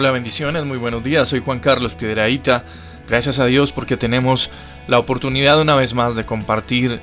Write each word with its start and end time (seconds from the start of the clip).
Hola, 0.00 0.12
bendiciones, 0.12 0.64
muy 0.64 0.78
buenos 0.78 1.02
días. 1.02 1.28
Soy 1.28 1.40
Juan 1.40 1.60
Carlos 1.60 1.94
Piedraíta. 1.94 2.64
Gracias 3.06 3.38
a 3.38 3.44
Dios 3.44 3.70
porque 3.70 3.98
tenemos 3.98 4.50
la 4.88 4.98
oportunidad 4.98 5.60
una 5.60 5.76
vez 5.76 5.92
más 5.92 6.16
de 6.16 6.24
compartir 6.24 7.00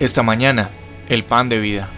esta 0.00 0.24
mañana 0.24 0.68
el 1.08 1.22
pan 1.22 1.48
de 1.48 1.60
vida. 1.60 1.88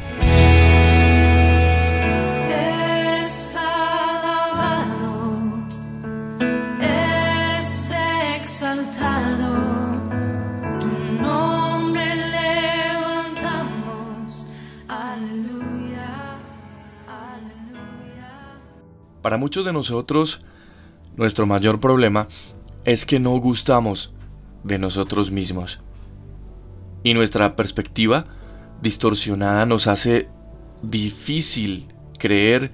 Para 19.23 19.37
muchos 19.37 19.65
de 19.65 19.73
nosotros, 19.73 20.41
nuestro 21.17 21.47
mayor 21.47 21.81
problema 21.81 22.27
es 22.85 23.07
que 23.07 23.21
no 23.21 23.31
gustamos 23.37 24.13
de 24.65 24.79
nosotros 24.79 25.31
mismos. 25.31 25.81
Y 27.05 27.15
nuestra 27.15 27.57
perspectiva 27.57 28.25
distorsionada 28.83 29.65
nos 29.65 29.87
hace 29.87 30.29
difícil 30.83 31.87
creer 32.19 32.73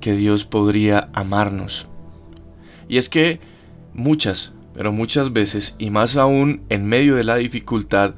que 0.00 0.12
Dios 0.12 0.44
podría 0.44 1.08
amarnos. 1.12 1.86
Y 2.88 2.96
es 2.96 3.08
que 3.08 3.40
muchas, 3.92 4.52
pero 4.74 4.92
muchas 4.92 5.32
veces, 5.32 5.74
y 5.78 5.90
más 5.90 6.16
aún 6.16 6.62
en 6.68 6.86
medio 6.86 7.16
de 7.16 7.24
la 7.24 7.36
dificultad, 7.36 8.14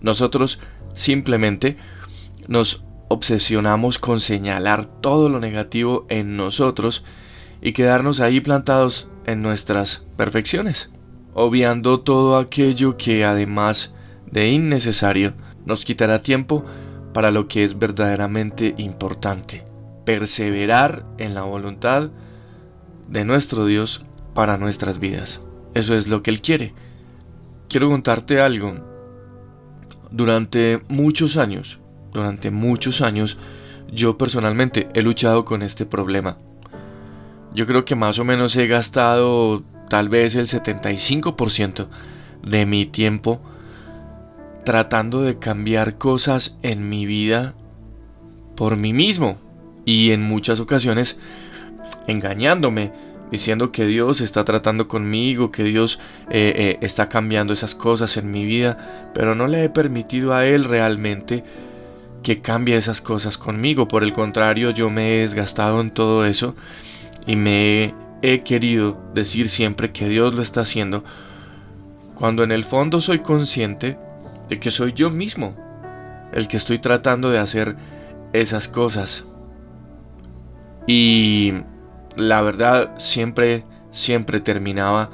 nosotros 0.00 0.58
simplemente 0.94 1.76
nos 2.48 2.84
obsesionamos 3.12 3.98
con 3.98 4.20
señalar 4.20 4.84
todo 4.84 5.28
lo 5.28 5.40
negativo 5.40 6.06
en 6.08 6.36
nosotros 6.36 7.02
y 7.60 7.72
quedarnos 7.72 8.20
ahí 8.20 8.40
plantados 8.40 9.08
en 9.26 9.42
nuestras 9.42 10.04
perfecciones, 10.16 10.90
obviando 11.34 12.00
todo 12.00 12.38
aquello 12.38 12.96
que 12.96 13.24
además 13.24 13.94
de 14.30 14.50
innecesario 14.50 15.34
nos 15.66 15.84
quitará 15.84 16.22
tiempo 16.22 16.64
para 17.12 17.32
lo 17.32 17.48
que 17.48 17.64
es 17.64 17.76
verdaderamente 17.76 18.76
importante, 18.78 19.64
perseverar 20.04 21.04
en 21.18 21.34
la 21.34 21.42
voluntad 21.42 22.10
de 23.08 23.24
nuestro 23.24 23.66
Dios 23.66 24.02
para 24.34 24.56
nuestras 24.56 25.00
vidas. 25.00 25.40
Eso 25.74 25.96
es 25.96 26.06
lo 26.06 26.22
que 26.22 26.30
Él 26.30 26.40
quiere. 26.40 26.74
Quiero 27.68 27.90
contarte 27.90 28.40
algo. 28.40 28.88
Durante 30.12 30.80
muchos 30.88 31.36
años, 31.36 31.80
durante 32.12 32.50
muchos 32.50 33.02
años 33.02 33.38
yo 33.92 34.16
personalmente 34.18 34.88
he 34.94 35.02
luchado 35.02 35.44
con 35.44 35.62
este 35.62 35.86
problema. 35.86 36.38
Yo 37.54 37.66
creo 37.66 37.84
que 37.84 37.96
más 37.96 38.18
o 38.18 38.24
menos 38.24 38.56
he 38.56 38.66
gastado 38.66 39.64
tal 39.88 40.08
vez 40.08 40.36
el 40.36 40.46
75% 40.46 41.88
de 42.42 42.66
mi 42.66 42.86
tiempo 42.86 43.40
tratando 44.64 45.22
de 45.22 45.38
cambiar 45.38 45.98
cosas 45.98 46.56
en 46.62 46.88
mi 46.88 47.06
vida 47.06 47.54
por 48.56 48.76
mí 48.76 48.92
mismo 48.92 49.38
y 49.84 50.12
en 50.12 50.22
muchas 50.22 50.60
ocasiones 50.60 51.18
engañándome, 52.06 52.92
diciendo 53.30 53.72
que 53.72 53.86
Dios 53.86 54.20
está 54.20 54.44
tratando 54.44 54.86
conmigo, 54.86 55.50
que 55.50 55.64
Dios 55.64 55.98
eh, 56.30 56.52
eh, 56.56 56.78
está 56.82 57.08
cambiando 57.08 57.52
esas 57.52 57.74
cosas 57.74 58.16
en 58.16 58.30
mi 58.30 58.44
vida, 58.44 59.10
pero 59.14 59.34
no 59.34 59.46
le 59.46 59.64
he 59.64 59.70
permitido 59.70 60.34
a 60.34 60.46
Él 60.46 60.64
realmente 60.64 61.42
que 62.22 62.40
cambie 62.40 62.76
esas 62.76 63.00
cosas 63.00 63.38
conmigo. 63.38 63.88
Por 63.88 64.02
el 64.02 64.12
contrario, 64.12 64.70
yo 64.70 64.90
me 64.90 65.14
he 65.14 65.20
desgastado 65.20 65.80
en 65.80 65.90
todo 65.90 66.24
eso 66.24 66.54
y 67.26 67.36
me 67.36 67.94
he 68.22 68.42
querido 68.42 69.00
decir 69.14 69.48
siempre 69.48 69.92
que 69.92 70.08
Dios 70.08 70.34
lo 70.34 70.42
está 70.42 70.62
haciendo, 70.62 71.04
cuando 72.14 72.42
en 72.42 72.52
el 72.52 72.64
fondo 72.64 73.00
soy 73.00 73.20
consciente 73.20 73.98
de 74.48 74.58
que 74.58 74.70
soy 74.70 74.92
yo 74.92 75.10
mismo 75.10 75.56
el 76.32 76.48
que 76.48 76.56
estoy 76.56 76.78
tratando 76.78 77.30
de 77.30 77.38
hacer 77.38 77.76
esas 78.32 78.68
cosas. 78.68 79.24
Y 80.86 81.54
la 82.16 82.42
verdad 82.42 82.92
siempre, 82.98 83.64
siempre 83.90 84.40
terminaba 84.40 85.10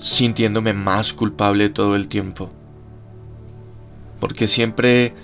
sintiéndome 0.00 0.72
más 0.72 1.12
culpable 1.12 1.68
todo 1.68 1.96
el 1.96 2.08
tiempo. 2.08 2.50
Porque 4.20 4.48
siempre 4.48 5.14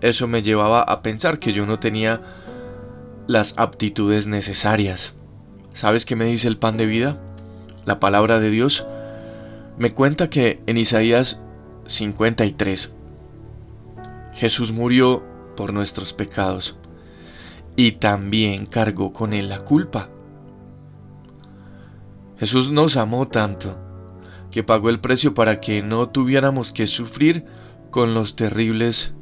eso 0.00 0.26
me 0.26 0.42
llevaba 0.42 0.82
a 0.82 1.02
pensar 1.02 1.38
que 1.38 1.52
yo 1.52 1.66
no 1.66 1.78
tenía 1.78 2.22
las 3.26 3.54
aptitudes 3.58 4.26
necesarias. 4.26 5.14
¿Sabes 5.72 6.04
qué 6.04 6.16
me 6.16 6.24
dice 6.24 6.48
el 6.48 6.58
pan 6.58 6.76
de 6.76 6.86
vida? 6.86 7.20
La 7.84 8.00
palabra 8.00 8.40
de 8.40 8.50
Dios 8.50 8.86
me 9.78 9.92
cuenta 9.92 10.28
que 10.28 10.62
en 10.66 10.76
Isaías 10.76 11.42
53 11.86 12.92
Jesús 14.34 14.72
murió 14.72 15.24
por 15.56 15.72
nuestros 15.72 16.12
pecados 16.12 16.76
y 17.76 17.92
también 17.92 18.66
cargó 18.66 19.12
con 19.12 19.32
él 19.32 19.48
la 19.48 19.60
culpa. 19.60 20.08
Jesús 22.38 22.70
nos 22.70 22.96
amó 22.96 23.28
tanto 23.28 23.78
que 24.50 24.62
pagó 24.62 24.90
el 24.90 25.00
precio 25.00 25.34
para 25.34 25.60
que 25.60 25.82
no 25.82 26.08
tuviéramos 26.08 26.72
que 26.72 26.86
sufrir 26.86 27.44
con 27.90 28.14
los 28.14 28.36
terribles 28.36 29.14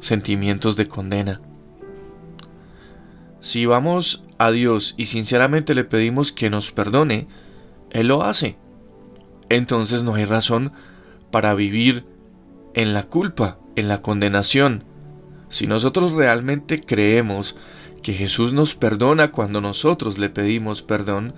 sentimientos 0.00 0.76
de 0.76 0.86
condena. 0.86 1.40
Si 3.40 3.64
vamos 3.66 4.24
a 4.38 4.50
Dios 4.50 4.94
y 4.96 5.06
sinceramente 5.06 5.74
le 5.74 5.84
pedimos 5.84 6.32
que 6.32 6.50
nos 6.50 6.72
perdone, 6.72 7.28
Él 7.90 8.08
lo 8.08 8.22
hace. 8.22 8.56
Entonces 9.48 10.02
no 10.02 10.14
hay 10.14 10.24
razón 10.24 10.72
para 11.30 11.54
vivir 11.54 12.04
en 12.74 12.92
la 12.94 13.04
culpa, 13.04 13.58
en 13.76 13.88
la 13.88 14.02
condenación. 14.02 14.84
Si 15.48 15.66
nosotros 15.66 16.12
realmente 16.12 16.80
creemos 16.80 17.56
que 18.02 18.12
Jesús 18.12 18.52
nos 18.52 18.74
perdona 18.74 19.32
cuando 19.32 19.60
nosotros 19.60 20.18
le 20.18 20.28
pedimos 20.28 20.82
perdón, 20.82 21.34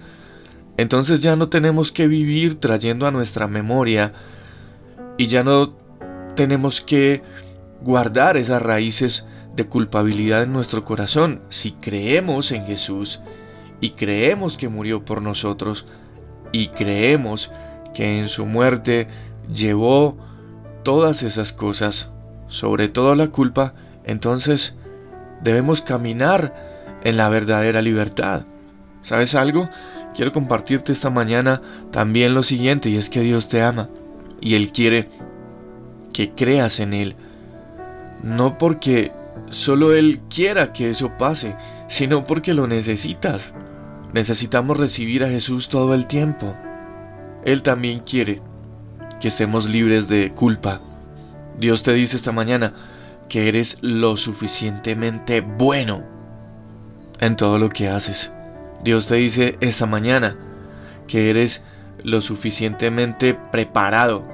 entonces 0.77 1.23
ya 1.23 1.37
no 1.37 1.49
tenemos 1.49 1.93
que 1.93 2.09
vivir 2.09 2.61
trayendo 2.61 3.07
a 3.07 3.11
nuestra 3.11 3.47
memoria 3.47 4.13
y 5.19 5.27
ya 5.27 5.45
no 5.45 5.75
tenemos 6.35 6.81
que 6.81 7.23
guardar 7.83 8.37
esas 8.37 8.63
raíces 8.63 9.27
de 9.57 9.67
culpabilidad 9.67 10.43
en 10.43 10.53
nuestro 10.53 10.83
corazón. 10.83 11.43
Si 11.49 11.73
creemos 11.73 12.53
en 12.53 12.67
Jesús 12.67 13.21
y 13.81 13.91
creemos 13.91 14.57
que 14.57 14.69
murió 14.69 15.05
por 15.05 15.23
nosotros 15.23 15.87
y 16.53 16.69
creemos 16.69 17.51
que 17.95 18.19
en 18.19 18.29
su 18.29 18.47
muerte 18.47 19.09
llevó 19.53 20.17
todas 20.83 21.23
esas 21.23 21.53
cosas, 21.53 22.11
sobre 22.49 22.89
todo 22.89 23.15
la 23.15 23.29
culpa, 23.29 23.75
entonces 24.05 24.77
debemos 25.43 25.83
caminar 25.83 26.55
en 27.05 27.17
la 27.17 27.29
verdadera 27.29 27.83
libertad. 27.83 28.47
¿Sabes 29.03 29.35
algo? 29.35 29.69
Quiero 30.15 30.33
compartirte 30.33 30.93
esta 30.93 31.11
mañana 31.11 31.61
también 31.91 32.35
lo 32.35 32.43
siguiente, 32.43 32.91
y 32.91 32.97
es 32.97 33.11
que 33.11 33.21
Dios 33.21 33.49
te 33.49 33.63
ama, 33.63 33.89
y 34.41 34.55
Él 34.55 34.73
quiere 34.73 35.09
que 36.13 36.33
creas 36.33 36.81
en 36.81 36.93
Él, 36.93 37.17
no 38.23 38.59
porque 38.59 39.13
solo 39.51 39.95
Él 39.95 40.21
quiera 40.29 40.73
que 40.73 40.91
eso 40.91 41.17
pase, 41.19 41.57
sino 41.89 42.25
porque 42.25 42.55
lo 42.55 42.67
necesitas. 42.67 43.53
Necesitamos 44.13 44.77
recibir 44.77 45.25
a 45.25 45.29
Jesús 45.29 45.69
todo 45.69 45.95
el 45.95 46.07
tiempo. 46.07 46.55
Él 47.45 47.63
también 47.63 48.01
quiere 48.01 48.41
que 49.21 49.29
estemos 49.29 49.69
libres 49.69 50.09
de 50.09 50.33
culpa. 50.33 50.81
Dios 51.59 51.83
te 51.83 51.93
dice 51.93 52.17
esta 52.17 52.33
mañana 52.33 52.73
que 53.29 53.49
eres 53.49 53.79
lo 53.81 54.17
suficientemente 54.17 55.41
bueno 55.41 56.05
en 57.21 57.37
todo 57.37 57.59
lo 57.59 57.69
que 57.69 57.89
haces. 57.89 58.33
Dios 58.85 59.07
te 59.07 59.15
dice 59.17 59.57
esta 59.61 59.87
mañana 59.87 60.37
que 61.07 61.31
eres 61.31 61.65
lo 62.03 62.21
suficientemente 62.21 63.35
preparado 63.35 64.32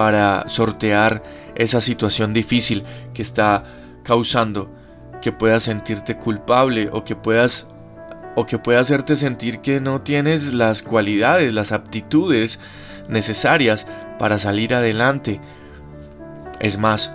para 0.00 0.48
sortear 0.48 1.22
esa 1.54 1.78
situación 1.82 2.32
difícil 2.32 2.84
que 3.12 3.20
está 3.20 3.64
causando 4.02 4.74
que 5.20 5.30
puedas 5.30 5.64
sentirte 5.64 6.16
culpable 6.16 6.88
o 6.90 7.04
que 7.04 7.16
puedas 7.16 7.68
o 8.34 8.46
que 8.46 8.58
pueda 8.58 8.80
hacerte 8.80 9.14
sentir 9.14 9.60
que 9.60 9.78
no 9.78 10.00
tienes 10.00 10.54
las 10.54 10.82
cualidades, 10.82 11.52
las 11.52 11.70
aptitudes 11.70 12.60
necesarias 13.10 13.86
para 14.18 14.38
salir 14.38 14.72
adelante. 14.72 15.38
Es 16.60 16.78
más, 16.78 17.12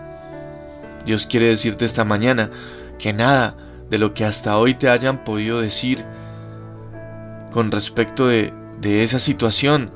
Dios 1.08 1.26
quiere 1.26 1.48
decirte 1.48 1.86
esta 1.86 2.06
mañana 2.06 2.52
que 3.00 3.14
nada 3.14 3.58
de 3.90 3.98
lo 3.98 4.14
que 4.14 4.26
hasta 4.26 4.60
hoy 4.60 4.76
te 4.76 4.90
hayan 4.90 5.24
podido 5.24 5.60
decir 5.60 6.06
con 7.52 7.72
respecto 7.72 8.28
de, 8.28 8.54
de 8.80 9.04
esa 9.04 9.18
situación, 9.18 9.90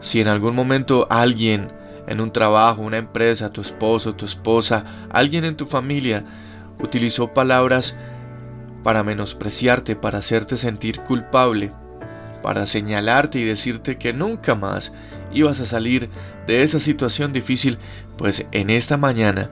si 0.00 0.20
en 0.20 0.28
algún 0.28 0.54
momento 0.54 1.06
alguien 1.08 1.74
en 2.06 2.20
un 2.20 2.32
trabajo, 2.32 2.82
una 2.82 2.98
empresa, 2.98 3.50
tu 3.50 3.60
esposo, 3.60 4.14
tu 4.14 4.24
esposa, 4.26 4.84
alguien 5.10 5.44
en 5.44 5.56
tu 5.56 5.66
familia 5.66 6.24
utilizó 6.80 7.32
palabras 7.32 7.96
para 8.82 9.02
menospreciarte, 9.02 9.96
para 9.96 10.18
hacerte 10.18 10.56
sentir 10.56 11.00
culpable, 11.00 11.72
para 12.42 12.66
señalarte 12.66 13.38
y 13.38 13.44
decirte 13.44 13.98
que 13.98 14.12
nunca 14.12 14.54
más 14.54 14.92
ibas 15.32 15.60
a 15.60 15.66
salir 15.66 16.08
de 16.46 16.62
esa 16.62 16.78
situación 16.78 17.32
difícil, 17.32 17.78
pues 18.16 18.46
en 18.52 18.70
esta 18.70 18.96
mañana 18.96 19.50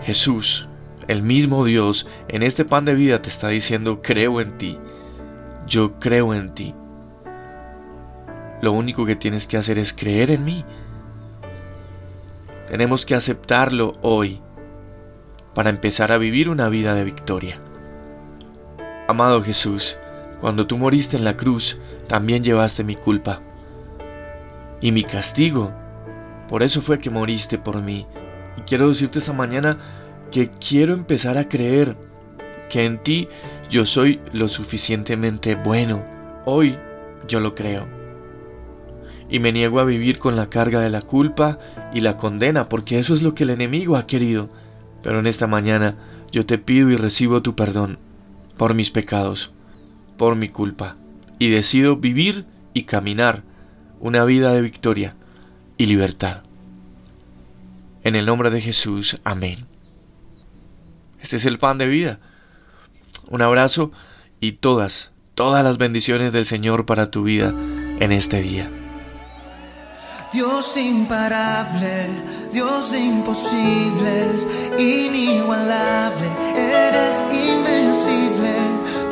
Jesús, 0.00 0.68
el 1.08 1.22
mismo 1.22 1.64
Dios, 1.64 2.06
en 2.28 2.42
este 2.42 2.64
pan 2.64 2.84
de 2.84 2.94
vida 2.94 3.20
te 3.20 3.28
está 3.28 3.48
diciendo, 3.48 4.00
creo 4.02 4.40
en 4.40 4.56
ti, 4.58 4.78
yo 5.66 5.98
creo 5.98 6.34
en 6.34 6.54
ti. 6.54 6.74
Lo 8.62 8.72
único 8.72 9.04
que 9.04 9.16
tienes 9.16 9.46
que 9.46 9.56
hacer 9.56 9.78
es 9.78 9.92
creer 9.92 10.30
en 10.30 10.44
mí. 10.44 10.64
Tenemos 12.66 13.04
que 13.04 13.14
aceptarlo 13.14 13.92
hoy 14.00 14.40
para 15.54 15.70
empezar 15.70 16.12
a 16.12 16.18
vivir 16.18 16.48
una 16.48 16.68
vida 16.68 16.94
de 16.94 17.04
victoria. 17.04 17.60
Amado 19.06 19.42
Jesús, 19.42 19.98
cuando 20.40 20.66
tú 20.66 20.78
moriste 20.78 21.16
en 21.16 21.24
la 21.24 21.36
cruz, 21.36 21.78
también 22.06 22.42
llevaste 22.42 22.82
mi 22.82 22.96
culpa 22.96 23.40
y 24.80 24.92
mi 24.92 25.02
castigo. 25.02 25.72
Por 26.48 26.62
eso 26.62 26.80
fue 26.80 26.98
que 26.98 27.10
moriste 27.10 27.58
por 27.58 27.80
mí. 27.80 28.06
Y 28.56 28.62
quiero 28.62 28.88
decirte 28.88 29.18
esta 29.18 29.32
mañana 29.32 29.78
que 30.30 30.50
quiero 30.50 30.94
empezar 30.94 31.36
a 31.38 31.48
creer 31.48 31.96
que 32.70 32.84
en 32.84 33.02
ti 33.02 33.28
yo 33.70 33.84
soy 33.84 34.20
lo 34.32 34.48
suficientemente 34.48 35.54
bueno. 35.54 36.04
Hoy 36.44 36.78
yo 37.28 37.40
lo 37.40 37.54
creo. 37.54 38.03
Y 39.30 39.38
me 39.38 39.52
niego 39.52 39.80
a 39.80 39.84
vivir 39.84 40.18
con 40.18 40.36
la 40.36 40.50
carga 40.50 40.80
de 40.80 40.90
la 40.90 41.02
culpa 41.02 41.58
y 41.92 42.00
la 42.00 42.16
condena, 42.16 42.68
porque 42.68 42.98
eso 42.98 43.14
es 43.14 43.22
lo 43.22 43.34
que 43.34 43.44
el 43.44 43.50
enemigo 43.50 43.96
ha 43.96 44.06
querido. 44.06 44.48
Pero 45.02 45.18
en 45.18 45.26
esta 45.26 45.46
mañana 45.46 45.96
yo 46.30 46.46
te 46.46 46.58
pido 46.58 46.90
y 46.90 46.96
recibo 46.96 47.42
tu 47.42 47.54
perdón 47.54 47.98
por 48.56 48.74
mis 48.74 48.90
pecados, 48.90 49.52
por 50.16 50.36
mi 50.36 50.48
culpa, 50.48 50.96
y 51.38 51.50
decido 51.50 51.96
vivir 51.96 52.44
y 52.72 52.84
caminar 52.84 53.42
una 54.00 54.24
vida 54.24 54.52
de 54.52 54.60
victoria 54.60 55.16
y 55.78 55.86
libertad. 55.86 56.42
En 58.02 58.16
el 58.16 58.26
nombre 58.26 58.50
de 58.50 58.60
Jesús, 58.60 59.18
amén. 59.24 59.66
Este 61.20 61.36
es 61.36 61.46
el 61.46 61.58
pan 61.58 61.78
de 61.78 61.86
vida. 61.86 62.20
Un 63.30 63.40
abrazo 63.40 63.90
y 64.40 64.52
todas, 64.52 65.12
todas 65.34 65.64
las 65.64 65.78
bendiciones 65.78 66.32
del 66.32 66.44
Señor 66.44 66.84
para 66.84 67.10
tu 67.10 67.22
vida 67.22 67.54
en 68.00 68.12
este 68.12 68.42
día. 68.42 68.70
Dios 70.34 70.76
imparable, 70.76 72.08
Dios 72.52 72.90
de 72.90 72.98
imposibles, 72.98 74.44
inigualable, 74.76 76.26
eres 76.56 77.22
invencible, 77.30 78.52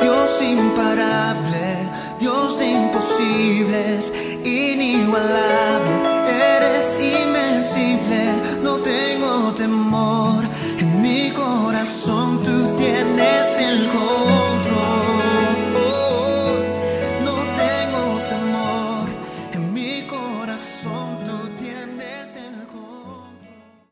Dios 0.01 0.41
imparable, 0.41 1.77
Dios 2.19 2.59
de 2.59 2.65
imposibles, 2.65 4.11
inigualable 4.43 5.72